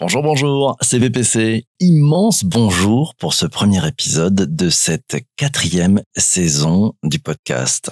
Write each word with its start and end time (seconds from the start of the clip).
Bonjour, 0.00 0.22
bonjour, 0.22 0.76
c'est 0.80 0.98
VPC. 0.98 1.66
Immense 1.78 2.42
bonjour 2.42 3.14
pour 3.16 3.34
ce 3.34 3.44
premier 3.44 3.86
épisode 3.86 4.34
de 4.34 4.70
cette 4.70 5.18
quatrième 5.36 6.00
saison 6.16 6.94
du 7.02 7.18
podcast. 7.18 7.90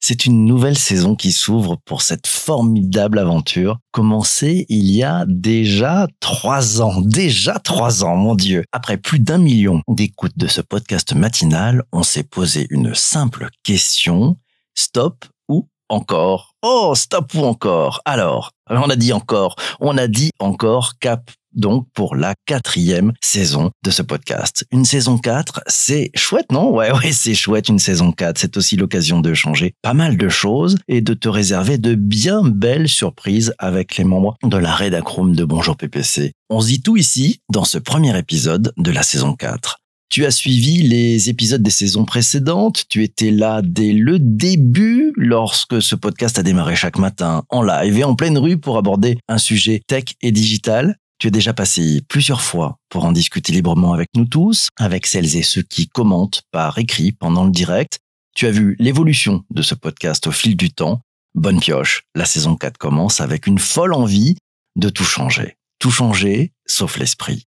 C'est 0.00 0.24
une 0.24 0.46
nouvelle 0.46 0.78
saison 0.78 1.16
qui 1.16 1.32
s'ouvre 1.32 1.76
pour 1.84 2.00
cette 2.00 2.26
formidable 2.26 3.18
aventure 3.18 3.80
commencée 3.90 4.64
il 4.70 4.90
y 4.90 5.02
a 5.02 5.26
déjà 5.28 6.08
trois 6.20 6.80
ans. 6.80 7.02
Déjà 7.02 7.58
trois 7.58 8.02
ans, 8.02 8.16
mon 8.16 8.34
Dieu. 8.34 8.64
Après 8.72 8.96
plus 8.96 9.18
d'un 9.18 9.36
million 9.36 9.82
d'écoutes 9.88 10.38
de 10.38 10.46
ce 10.46 10.62
podcast 10.62 11.14
matinal, 11.14 11.82
on 11.92 12.02
s'est 12.02 12.24
posé 12.24 12.66
une 12.70 12.94
simple 12.94 13.48
question. 13.62 14.38
Stop 14.74 15.26
ou 15.50 15.68
encore 15.90 16.49
Oh, 16.62 16.92
stop 16.94 17.32
ou 17.34 17.44
encore 17.44 18.02
Alors, 18.04 18.50
on 18.68 18.90
a 18.90 18.96
dit 18.96 19.14
encore, 19.14 19.56
on 19.80 19.96
a 19.96 20.08
dit 20.08 20.30
encore 20.38 20.98
cap 20.98 21.30
donc 21.54 21.86
pour 21.94 22.14
la 22.14 22.34
quatrième 22.44 23.12
saison 23.22 23.70
de 23.82 23.90
ce 23.90 24.02
podcast. 24.02 24.66
Une 24.70 24.84
saison 24.84 25.16
4, 25.16 25.62
c'est 25.66 26.10
chouette, 26.14 26.52
non? 26.52 26.70
Ouais, 26.70 26.92
ouais, 26.98 27.12
c'est 27.12 27.34
chouette 27.34 27.70
une 27.70 27.78
saison 27.78 28.12
4. 28.12 28.38
C'est 28.38 28.58
aussi 28.58 28.76
l'occasion 28.76 29.20
de 29.20 29.32
changer 29.32 29.72
pas 29.80 29.94
mal 29.94 30.18
de 30.18 30.28
choses 30.28 30.76
et 30.86 31.00
de 31.00 31.14
te 31.14 31.30
réserver 31.30 31.78
de 31.78 31.94
bien 31.94 32.42
belles 32.42 32.88
surprises 32.88 33.54
avec 33.58 33.96
les 33.96 34.04
membres 34.04 34.36
de 34.42 34.56
la 34.58 34.74
rédacroom 34.74 35.34
de 35.34 35.44
Bonjour 35.44 35.78
PPC. 35.78 36.32
On 36.50 36.60
se 36.60 36.66
dit 36.66 36.82
tout 36.82 36.98
ici 36.98 37.40
dans 37.50 37.64
ce 37.64 37.78
premier 37.78 38.16
épisode 38.18 38.72
de 38.76 38.90
la 38.90 39.02
saison 39.02 39.34
4. 39.34 39.79
Tu 40.10 40.26
as 40.26 40.32
suivi 40.32 40.82
les 40.82 41.30
épisodes 41.30 41.62
des 41.62 41.70
saisons 41.70 42.04
précédentes, 42.04 42.84
tu 42.88 43.04
étais 43.04 43.30
là 43.30 43.62
dès 43.62 43.92
le 43.92 44.18
début 44.18 45.12
lorsque 45.14 45.80
ce 45.80 45.94
podcast 45.94 46.36
a 46.36 46.42
démarré 46.42 46.74
chaque 46.74 46.98
matin 46.98 47.44
en 47.48 47.62
live 47.62 47.96
et 47.96 48.02
en 48.02 48.16
pleine 48.16 48.36
rue 48.36 48.58
pour 48.58 48.76
aborder 48.76 49.18
un 49.28 49.38
sujet 49.38 49.80
tech 49.86 50.16
et 50.20 50.32
digital. 50.32 50.96
Tu 51.20 51.28
es 51.28 51.30
déjà 51.30 51.54
passé 51.54 52.02
plusieurs 52.08 52.42
fois 52.42 52.78
pour 52.88 53.04
en 53.04 53.12
discuter 53.12 53.52
librement 53.52 53.92
avec 53.92 54.08
nous 54.16 54.24
tous, 54.24 54.70
avec 54.80 55.06
celles 55.06 55.36
et 55.36 55.44
ceux 55.44 55.62
qui 55.62 55.86
commentent 55.86 56.42
par 56.50 56.76
écrit 56.78 57.12
pendant 57.12 57.44
le 57.44 57.52
direct. 57.52 58.00
Tu 58.34 58.48
as 58.48 58.50
vu 58.50 58.74
l'évolution 58.80 59.44
de 59.50 59.62
ce 59.62 59.76
podcast 59.76 60.26
au 60.26 60.32
fil 60.32 60.56
du 60.56 60.72
temps. 60.72 61.02
Bonne 61.36 61.60
pioche, 61.60 62.02
la 62.16 62.24
saison 62.24 62.56
4 62.56 62.78
commence 62.78 63.20
avec 63.20 63.46
une 63.46 63.60
folle 63.60 63.94
envie 63.94 64.34
de 64.74 64.88
tout 64.88 65.04
changer. 65.04 65.54
Tout 65.78 65.92
changer, 65.92 66.50
sauf 66.66 66.98
l'esprit. 66.98 67.44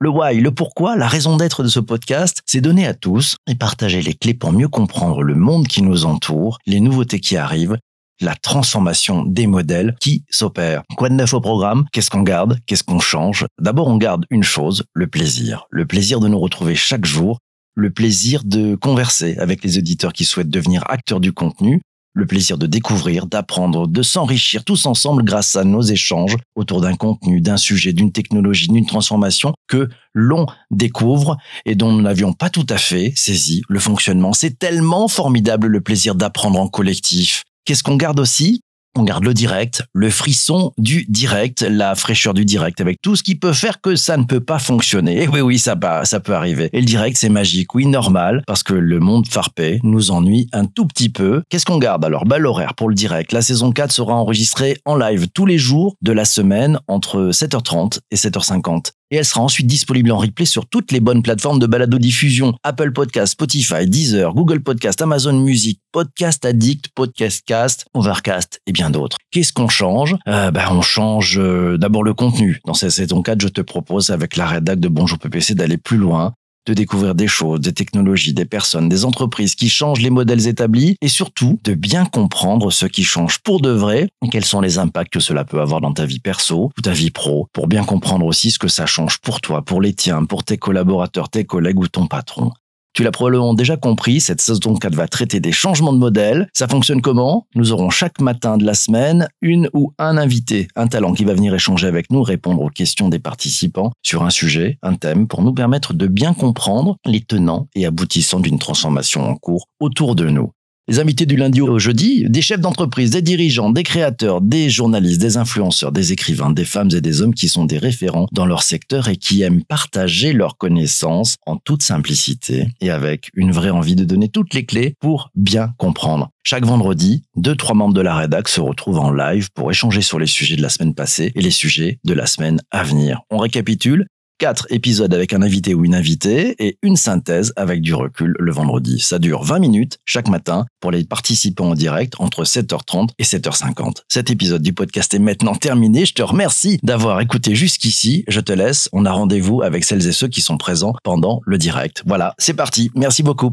Le 0.00 0.10
why, 0.10 0.40
le 0.40 0.50
pourquoi, 0.50 0.96
la 0.96 1.06
raison 1.06 1.36
d'être 1.36 1.62
de 1.62 1.68
ce 1.68 1.78
podcast, 1.78 2.42
c'est 2.46 2.60
donner 2.60 2.84
à 2.84 2.94
tous 2.94 3.36
et 3.46 3.54
partager 3.54 4.02
les 4.02 4.14
clés 4.14 4.34
pour 4.34 4.52
mieux 4.52 4.68
comprendre 4.68 5.22
le 5.22 5.36
monde 5.36 5.68
qui 5.68 5.82
nous 5.82 6.04
entoure, 6.04 6.58
les 6.66 6.80
nouveautés 6.80 7.20
qui 7.20 7.36
arrivent, 7.36 7.78
la 8.20 8.34
transformation 8.34 9.24
des 9.24 9.46
modèles 9.46 9.94
qui 10.00 10.24
s'opèrent. 10.28 10.82
Quoi 10.96 11.10
de 11.10 11.14
neuf 11.14 11.32
au 11.32 11.40
programme? 11.40 11.86
Qu'est-ce 11.92 12.10
qu'on 12.10 12.22
garde? 12.22 12.58
Qu'est-ce 12.66 12.82
qu'on 12.82 12.98
change? 12.98 13.46
D'abord, 13.60 13.86
on 13.86 13.96
garde 13.96 14.26
une 14.30 14.42
chose, 14.42 14.82
le 14.94 15.06
plaisir. 15.06 15.66
Le 15.70 15.86
plaisir 15.86 16.18
de 16.18 16.26
nous 16.26 16.40
retrouver 16.40 16.74
chaque 16.74 17.04
jour, 17.04 17.38
le 17.76 17.90
plaisir 17.90 18.42
de 18.44 18.74
converser 18.74 19.36
avec 19.38 19.62
les 19.62 19.78
auditeurs 19.78 20.12
qui 20.12 20.24
souhaitent 20.24 20.50
devenir 20.50 20.84
acteurs 20.88 21.20
du 21.20 21.32
contenu, 21.32 21.80
le 22.14 22.26
plaisir 22.26 22.56
de 22.56 22.66
découvrir, 22.66 23.26
d'apprendre, 23.26 23.88
de 23.88 24.02
s'enrichir 24.02 24.64
tous 24.64 24.86
ensemble 24.86 25.24
grâce 25.24 25.56
à 25.56 25.64
nos 25.64 25.82
échanges 25.82 26.36
autour 26.54 26.80
d'un 26.80 26.94
contenu, 26.94 27.40
d'un 27.40 27.56
sujet, 27.56 27.92
d'une 27.92 28.12
technologie, 28.12 28.68
d'une 28.68 28.86
transformation 28.86 29.52
que 29.66 29.88
l'on 30.14 30.46
découvre 30.70 31.36
et 31.66 31.74
dont 31.74 31.92
nous 31.92 32.02
n'avions 32.02 32.32
pas 32.32 32.50
tout 32.50 32.66
à 32.70 32.78
fait 32.78 33.12
saisi 33.16 33.62
le 33.68 33.80
fonctionnement. 33.80 34.32
C'est 34.32 34.58
tellement 34.58 35.08
formidable 35.08 35.66
le 35.66 35.80
plaisir 35.80 36.14
d'apprendre 36.14 36.60
en 36.60 36.68
collectif. 36.68 37.42
Qu'est-ce 37.64 37.82
qu'on 37.82 37.96
garde 37.96 38.20
aussi? 38.20 38.60
On 38.96 39.02
garde 39.02 39.24
le 39.24 39.34
direct, 39.34 39.82
le 39.92 40.10
frisson 40.10 40.72
du 40.78 41.04
direct, 41.08 41.62
la 41.62 41.94
fraîcheur 41.94 42.34
du 42.34 42.44
direct, 42.44 42.80
avec 42.80 43.00
tout 43.02 43.16
ce 43.16 43.22
qui 43.22 43.34
peut 43.34 43.52
faire 43.52 43.80
que 43.80 43.96
ça 43.96 44.16
ne 44.16 44.24
peut 44.24 44.40
pas 44.40 44.58
fonctionner. 44.58 45.22
Et 45.22 45.28
oui, 45.34 45.40
oui, 45.40 45.58
ça, 45.58 45.76
ça 46.04 46.20
peut 46.20 46.34
arriver. 46.34 46.70
Et 46.72 46.80
le 46.80 46.86
direct, 46.86 47.16
c'est 47.16 47.28
magique, 47.28 47.74
oui, 47.74 47.86
normal, 47.86 48.42
parce 48.46 48.62
que 48.62 48.74
le 48.74 49.00
monde 49.00 49.26
farpé 49.26 49.80
nous 49.82 50.10
ennuie 50.10 50.48
un 50.52 50.66
tout 50.66 50.86
petit 50.86 51.08
peu. 51.08 51.42
Qu'est-ce 51.48 51.66
qu'on 51.66 51.78
garde 51.78 52.04
alors? 52.04 52.24
Bah 52.24 52.38
l'horaire 52.38 52.74
pour 52.74 52.88
le 52.88 52.94
direct. 52.94 53.32
La 53.32 53.42
saison 53.42 53.72
4 53.72 53.92
sera 53.92 54.14
enregistrée 54.14 54.78
en 54.84 54.96
live 54.96 55.28
tous 55.32 55.46
les 55.46 55.58
jours 55.58 55.96
de 56.02 56.12
la 56.12 56.24
semaine 56.24 56.78
entre 56.88 57.30
7h30 57.30 57.98
et 58.10 58.16
7h50 58.16 58.92
et 59.10 59.16
elle 59.16 59.24
sera 59.24 59.42
ensuite 59.42 59.66
disponible 59.66 60.10
en 60.10 60.18
replay 60.18 60.46
sur 60.46 60.66
toutes 60.66 60.92
les 60.92 61.00
bonnes 61.00 61.22
plateformes 61.22 61.58
de 61.58 61.66
balado-diffusion 61.66 62.54
Apple 62.62 62.92
Podcast, 62.92 63.32
Spotify, 63.32 63.86
Deezer, 63.86 64.34
Google 64.34 64.60
Podcast, 64.60 65.00
Amazon 65.02 65.34
Music, 65.34 65.80
Podcast 65.92 66.44
Addict, 66.44 66.88
Podcast 66.94 67.42
Cast, 67.46 67.86
Overcast 67.94 68.60
et 68.66 68.72
bien 68.72 68.90
d'autres. 68.90 69.16
Qu'est-ce 69.30 69.52
qu'on 69.52 69.68
change? 69.68 70.16
Euh, 70.28 70.50
ben, 70.50 70.66
On 70.70 70.82
change 70.82 71.38
euh, 71.38 71.76
d'abord 71.78 72.02
le 72.02 72.14
contenu. 72.14 72.60
Dans 72.64 72.74
cette 72.74 72.90
saison 72.90 73.22
4, 73.22 73.40
je 73.40 73.48
te 73.48 73.60
propose 73.60 74.10
avec 74.10 74.36
la 74.36 74.46
rédac 74.46 74.80
de 74.80 74.88
Bonjour 74.88 75.18
PPC 75.18 75.54
d'aller 75.54 75.76
plus 75.76 75.98
loin 75.98 76.34
de 76.66 76.74
découvrir 76.74 77.14
des 77.14 77.28
choses, 77.28 77.60
des 77.60 77.72
technologies, 77.72 78.34
des 78.34 78.44
personnes, 78.44 78.88
des 78.88 79.04
entreprises 79.04 79.54
qui 79.54 79.68
changent 79.68 80.00
les 80.00 80.10
modèles 80.10 80.46
établis 80.46 80.96
et 81.00 81.08
surtout 81.08 81.58
de 81.64 81.74
bien 81.74 82.04
comprendre 82.04 82.70
ce 82.70 82.86
qui 82.86 83.04
change 83.04 83.38
pour 83.38 83.60
de 83.60 83.70
vrai 83.70 84.08
quels 84.30 84.44
sont 84.44 84.60
les 84.60 84.78
impacts 84.78 85.12
que 85.12 85.20
cela 85.20 85.44
peut 85.44 85.60
avoir 85.60 85.80
dans 85.80 85.92
ta 85.92 86.06
vie 86.06 86.18
perso 86.18 86.72
ou 86.76 86.80
ta 86.80 86.92
vie 86.92 87.10
pro 87.10 87.48
pour 87.52 87.68
bien 87.68 87.84
comprendre 87.84 88.26
aussi 88.26 88.50
ce 88.50 88.58
que 88.58 88.68
ça 88.68 88.86
change 88.86 89.18
pour 89.18 89.40
toi, 89.40 89.62
pour 89.62 89.80
les 89.80 89.94
tiens, 89.94 90.24
pour 90.24 90.44
tes 90.44 90.58
collaborateurs, 90.58 91.28
tes 91.28 91.44
collègues 91.44 91.78
ou 91.78 91.86
ton 91.86 92.06
patron. 92.06 92.50
Tu 92.94 93.02
l'as 93.02 93.10
probablement 93.10 93.54
déjà 93.54 93.76
compris, 93.76 94.20
cette 94.20 94.40
saison 94.40 94.76
4 94.76 94.94
va 94.94 95.08
traiter 95.08 95.40
des 95.40 95.50
changements 95.50 95.92
de 95.92 95.98
modèle. 95.98 96.48
Ça 96.52 96.68
fonctionne 96.68 97.02
comment? 97.02 97.48
Nous 97.56 97.72
aurons 97.72 97.90
chaque 97.90 98.20
matin 98.20 98.56
de 98.56 98.64
la 98.64 98.74
semaine 98.74 99.28
une 99.42 99.68
ou 99.72 99.92
un 99.98 100.16
invité, 100.16 100.68
un 100.76 100.86
talent 100.86 101.12
qui 101.12 101.24
va 101.24 101.34
venir 101.34 101.52
échanger 101.52 101.88
avec 101.88 102.12
nous, 102.12 102.22
répondre 102.22 102.62
aux 102.62 102.68
questions 102.68 103.08
des 103.08 103.18
participants 103.18 103.90
sur 104.04 104.22
un 104.22 104.30
sujet, 104.30 104.78
un 104.82 104.94
thème, 104.94 105.26
pour 105.26 105.42
nous 105.42 105.52
permettre 105.52 105.92
de 105.92 106.06
bien 106.06 106.34
comprendre 106.34 106.96
les 107.04 107.20
tenants 107.20 107.66
et 107.74 107.84
aboutissants 107.84 108.38
d'une 108.38 108.60
transformation 108.60 109.28
en 109.28 109.34
cours 109.34 109.66
autour 109.80 110.14
de 110.14 110.28
nous. 110.28 110.52
Les 110.86 111.00
invités 111.00 111.24
du 111.24 111.36
lundi 111.36 111.62
au 111.62 111.78
jeudi, 111.78 112.26
des 112.28 112.42
chefs 112.42 112.60
d'entreprise, 112.60 113.10
des 113.10 113.22
dirigeants, 113.22 113.70
des 113.70 113.84
créateurs, 113.84 114.42
des 114.42 114.68
journalistes, 114.68 115.18
des 115.18 115.38
influenceurs, 115.38 115.92
des 115.92 116.12
écrivains, 116.12 116.50
des 116.50 116.66
femmes 116.66 116.90
et 116.94 117.00
des 117.00 117.22
hommes 117.22 117.32
qui 117.32 117.48
sont 117.48 117.64
des 117.64 117.78
référents 117.78 118.28
dans 118.32 118.44
leur 118.44 118.62
secteur 118.62 119.08
et 119.08 119.16
qui 119.16 119.40
aiment 119.40 119.64
partager 119.64 120.34
leurs 120.34 120.58
connaissances 120.58 121.36
en 121.46 121.56
toute 121.56 121.82
simplicité 121.82 122.68
et 122.82 122.90
avec 122.90 123.30
une 123.32 123.50
vraie 123.50 123.70
envie 123.70 123.96
de 123.96 124.04
donner 124.04 124.28
toutes 124.28 124.52
les 124.52 124.66
clés 124.66 124.94
pour 125.00 125.30
bien 125.34 125.70
comprendre. 125.78 126.28
Chaque 126.42 126.66
vendredi, 126.66 127.22
deux, 127.34 127.56
trois 127.56 127.74
membres 127.74 127.94
de 127.94 128.02
la 128.02 128.14
rédac 128.14 128.48
se 128.48 128.60
retrouvent 128.60 128.98
en 128.98 129.10
live 129.10 129.48
pour 129.54 129.70
échanger 129.70 130.02
sur 130.02 130.18
les 130.18 130.26
sujets 130.26 130.56
de 130.56 130.62
la 130.62 130.68
semaine 130.68 130.94
passée 130.94 131.32
et 131.34 131.40
les 131.40 131.50
sujets 131.50 131.98
de 132.04 132.12
la 132.12 132.26
semaine 132.26 132.60
à 132.70 132.82
venir. 132.82 133.22
On 133.30 133.38
récapitule 133.38 134.06
quatre 134.38 134.66
épisodes 134.70 135.12
avec 135.12 135.32
un 135.32 135.42
invité 135.42 135.74
ou 135.74 135.84
une 135.84 135.94
invitée 135.94 136.54
et 136.58 136.78
une 136.82 136.96
synthèse 136.96 137.52
avec 137.56 137.80
du 137.80 137.94
recul 137.94 138.34
le 138.38 138.52
vendredi. 138.52 139.00
Ça 139.00 139.18
dure 139.18 139.42
20 139.42 139.58
minutes 139.58 139.98
chaque 140.04 140.28
matin 140.28 140.66
pour 140.80 140.90
les 140.90 141.04
participants 141.04 141.70
en 141.70 141.74
direct 141.74 142.14
entre 142.18 142.44
7h30 142.44 143.10
et 143.18 143.24
7h50. 143.24 144.02
Cet 144.08 144.30
épisode 144.30 144.62
du 144.62 144.72
podcast 144.72 145.12
est 145.14 145.18
maintenant 145.18 145.54
terminé. 145.54 146.06
Je 146.06 146.14
te 146.14 146.22
remercie 146.22 146.78
d'avoir 146.82 147.20
écouté 147.20 147.54
jusqu'ici. 147.54 148.24
Je 148.28 148.40
te 148.40 148.52
laisse. 148.52 148.88
On 148.92 149.04
a 149.04 149.12
rendez-vous 149.12 149.62
avec 149.62 149.84
celles 149.84 150.06
et 150.06 150.12
ceux 150.12 150.28
qui 150.28 150.40
sont 150.40 150.56
présents 150.56 150.94
pendant 151.02 151.40
le 151.44 151.58
direct. 151.58 152.02
Voilà, 152.06 152.34
c'est 152.38 152.54
parti. 152.54 152.90
Merci 152.94 153.22
beaucoup. 153.22 153.52